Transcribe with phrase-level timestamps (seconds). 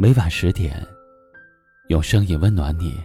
[0.00, 0.86] 每晚十点，
[1.88, 3.04] 用声音温暖你。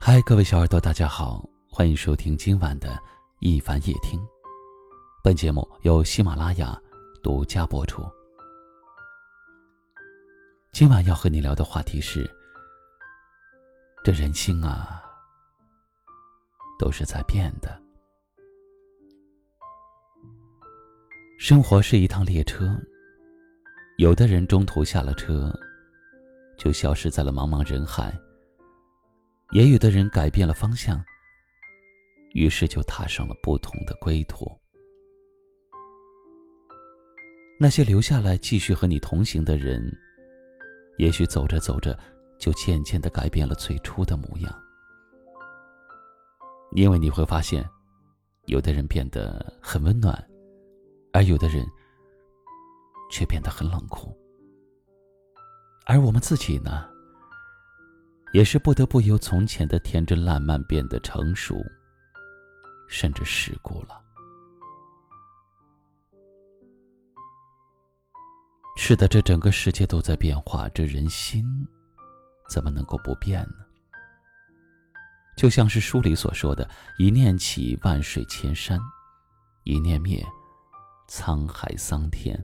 [0.00, 3.00] 嗨，各位小耳朵，大家好，欢迎收听今晚的
[3.38, 4.20] 一凡夜听。
[5.22, 6.76] 本节目由喜马拉雅
[7.22, 8.02] 独家播出。
[10.72, 12.28] 今晚要和你聊的话题是：
[14.02, 15.00] 这人心啊，
[16.76, 17.80] 都是在变的。
[21.38, 22.76] 生活是一趟列车。
[24.00, 25.52] 有的人中途下了车，
[26.56, 28.10] 就消失在了茫茫人海；
[29.50, 31.04] 也有的人改变了方向，
[32.32, 34.50] 于是就踏上了不同的归途。
[37.58, 39.94] 那些留下来继续和你同行的人，
[40.96, 41.94] 也许走着走着，
[42.38, 44.50] 就渐渐的改变了最初的模样。
[46.74, 47.68] 因为你会发现，
[48.46, 50.26] 有的人变得很温暖，
[51.12, 51.66] 而有的人。
[53.10, 54.16] 却变得很冷酷，
[55.84, 56.88] 而我们自己呢，
[58.32, 61.56] 也是不得不由从前的天真烂漫变得成熟，
[62.88, 64.00] 甚至世故了。
[68.76, 71.44] 是的，这整个世界都在变化，这人心
[72.48, 73.66] 怎么能够不变呢？
[75.36, 78.78] 就像是书里所说的：“一念起，万水千山；
[79.64, 80.24] 一念灭，
[81.08, 82.42] 沧海桑田。”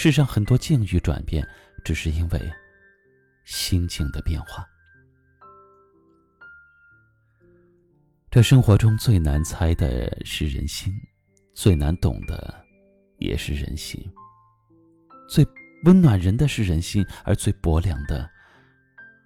[0.00, 1.44] 世上很多境遇转变，
[1.84, 2.52] 只是因为
[3.44, 4.64] 心境的变化。
[8.30, 10.94] 这生活中最难猜的是人心，
[11.52, 12.64] 最难懂的
[13.16, 14.00] 也是人心。
[15.28, 15.44] 最
[15.84, 18.30] 温暖人的是人心，而最薄凉的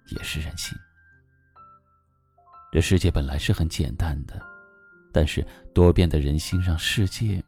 [0.07, 0.75] 也是人心。
[2.71, 4.41] 这世界本来是很简单的，
[5.13, 7.43] 但是多变的人心让世界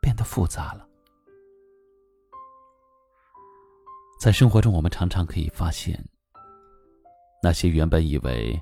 [0.00, 0.87] 变得复杂了。
[4.18, 5.96] 在生活中，我们常常可以发现，
[7.40, 8.60] 那些原本以为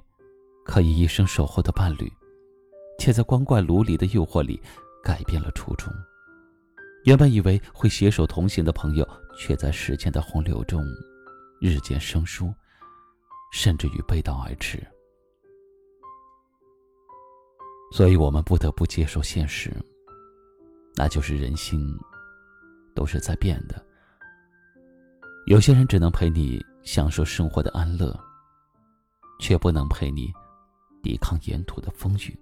[0.66, 2.12] 可以一生守候的伴侣，
[2.98, 4.60] 却在光怪陆离的诱惑里
[5.02, 5.90] 改变了初衷；
[7.04, 9.08] 原本以为会携手同行的朋友，
[9.38, 10.84] 却在时间的洪流中
[11.58, 12.52] 日渐生疏，
[13.50, 14.86] 甚至于背道而驰。
[17.92, 19.72] 所以我们不得不接受现实，
[20.96, 21.80] 那就是人心
[22.94, 23.85] 都是在变的。
[25.46, 28.12] 有些人只能陪你享受生活的安乐，
[29.38, 30.32] 却不能陪你
[31.04, 32.36] 抵抗沿途的风雨；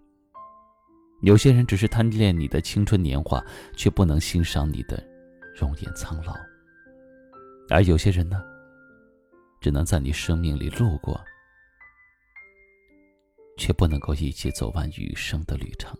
[1.20, 3.44] 有些人只是贪恋你的青春年华，
[3.76, 5.06] 却不能欣赏你的
[5.54, 6.32] 容颜苍老；
[7.68, 8.42] 而有些人呢，
[9.60, 11.22] 只能在你生命里路过，
[13.58, 15.94] 却不能够一起走完余生的旅程。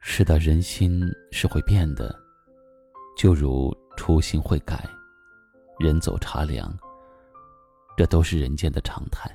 [0.00, 2.18] 是的，人心是会变的。
[3.22, 4.84] 就如初心会改，
[5.78, 6.76] 人走茶凉，
[7.96, 9.30] 这都是人间的常态。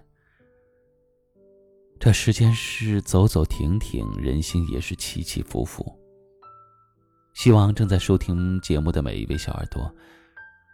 [1.98, 5.98] 这世间是走走停停，人心也是起起伏伏。
[7.34, 9.90] 希望正在收听节目的每一位小耳朵，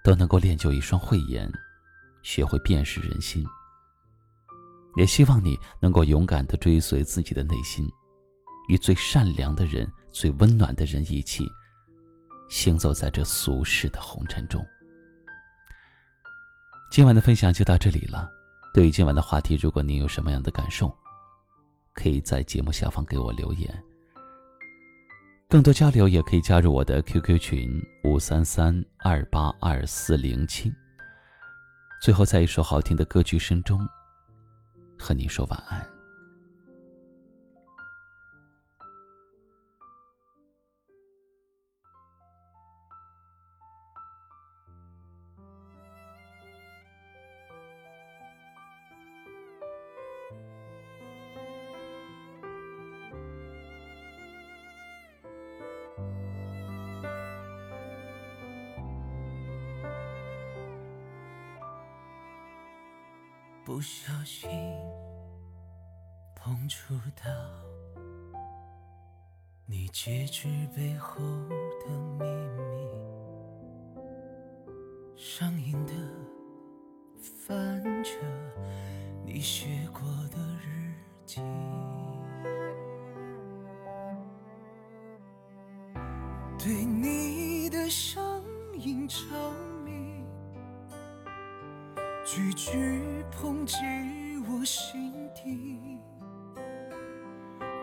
[0.03, 1.47] 都能够练就一双慧眼，
[2.23, 3.45] 学会辨识人心。
[4.95, 7.87] 也希望你能够勇敢的追随自己的内心，
[8.69, 11.47] 与最善良的人、最温暖的人一起。
[12.53, 14.63] 行走在这俗世的红尘中。
[16.91, 18.29] 今晚的分享就到这里了。
[18.75, 20.95] 对于今晚的话题，如果您有什么样的感受，
[21.93, 23.83] 可以在节目下方给我留言。
[25.49, 30.71] 更多交流也可以加入我的 QQ 群五三三二八二四零七。
[32.03, 33.83] 最后，在一首好听的歌曲声中，
[34.95, 35.92] 和你说晚安。
[63.65, 64.49] 不小心
[66.35, 67.31] 碰触到
[69.65, 71.23] 你戒指背后
[71.79, 71.89] 的
[72.19, 72.25] 秘
[72.67, 73.95] 密，
[75.15, 75.93] 上瘾的
[77.17, 78.11] 翻着
[79.25, 80.93] 你写过的日
[81.25, 81.41] 记，
[86.59, 88.43] 对你的上
[88.73, 89.15] 瘾着。
[92.35, 92.71] 句句
[93.31, 93.75] 抨击
[94.49, 95.99] 我心底，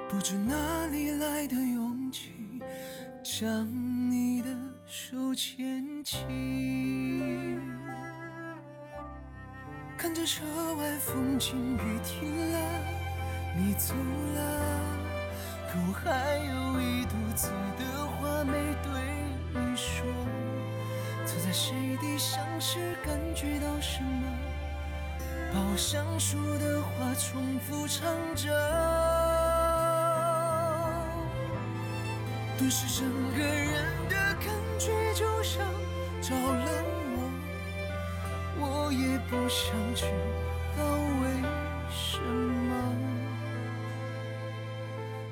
[0.08, 2.32] 不知哪里来的勇气，
[3.23, 3.64] 将
[4.11, 4.49] 你的
[4.87, 6.26] 手牵起，
[9.97, 10.44] 看着车
[10.75, 12.58] 外风景雨停了，
[13.56, 13.94] 你走
[14.35, 14.81] 了，
[15.70, 18.89] 可我还有一肚子的话没。
[21.50, 24.23] 在谁的厢时，感觉到什么？
[25.52, 28.06] 把我想说的话重复唱
[28.37, 28.49] 着。
[32.56, 34.47] 顿时整个人的感
[34.79, 35.67] 觉就像
[36.23, 37.19] 着了魔，
[38.61, 40.05] 我也不想知
[40.79, 40.85] 道
[41.20, 41.43] 为
[41.91, 42.94] 什么。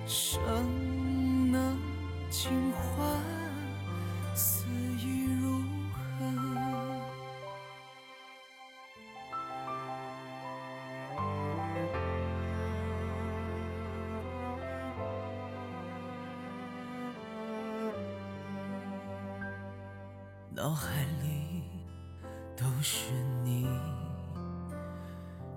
[0.04, 0.87] 生
[20.58, 21.62] 脑海里
[22.56, 23.12] 都是
[23.44, 23.68] 你，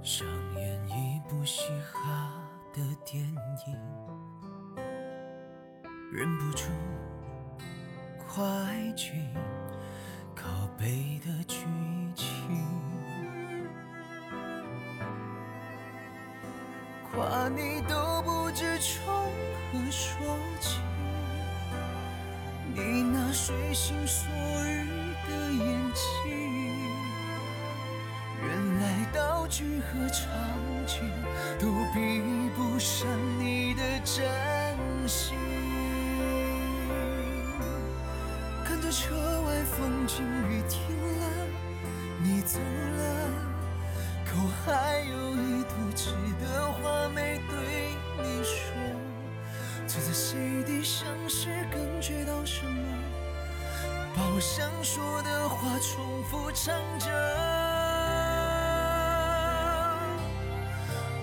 [0.03, 2.31] 上演一部嘻哈
[2.71, 3.24] 的电
[3.65, 3.75] 影，
[6.13, 6.68] 忍不住
[8.27, 8.38] 快
[8.95, 9.27] 进
[10.36, 11.65] 靠背的剧
[12.13, 12.63] 情，
[17.12, 19.12] 夸你都不知从
[19.74, 20.80] 何说起。
[22.74, 24.31] 你那随心所
[24.65, 24.70] 欲
[25.62, 26.30] 眼睛，
[28.44, 28.50] 原
[28.80, 30.08] 来道具和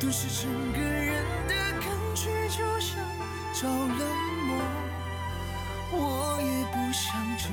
[0.00, 2.96] 顿时整个人的感觉就像
[3.52, 4.04] 着了
[4.46, 4.50] 魔，
[5.90, 5.96] 我
[6.40, 7.48] 也不想知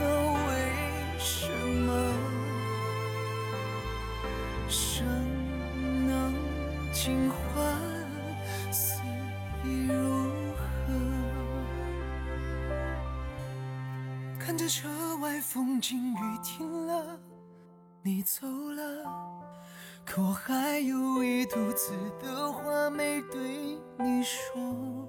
[0.00, 0.02] 道
[0.48, 0.48] 为
[1.18, 1.46] 什
[1.84, 1.86] 么。
[4.66, 5.04] 生
[6.06, 6.32] 能
[6.90, 7.52] 尽欢，
[8.72, 9.02] 死
[9.62, 9.94] 亦如
[10.56, 10.88] 何？
[14.38, 14.88] 看着车
[15.18, 17.20] 外风景雨停了，
[18.02, 18.82] 你走了，
[20.06, 21.92] 可我还有一肚子
[22.22, 25.08] 的话没对你说。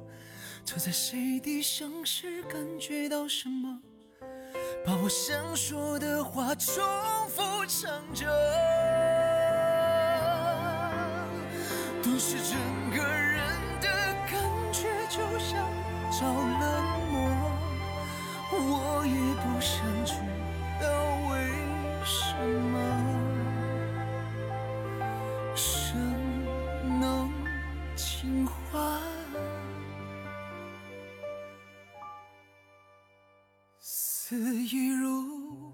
[0.64, 3.80] 坐在谁的厢时，感觉到什么？
[4.84, 6.84] 把我想说的话重
[7.30, 8.26] 复唱着，
[12.02, 12.58] 顿时整
[12.98, 13.44] 个人
[13.82, 13.88] 的
[14.32, 15.60] 感觉就像
[16.12, 16.95] 着了
[34.27, 35.72] 此意如。